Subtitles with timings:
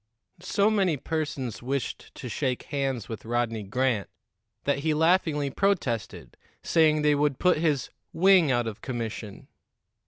[0.41, 4.09] So many persons wished to shake hands with Rodney Grant
[4.63, 9.47] that he laughingly protested, saying they would put his "wing out of commission."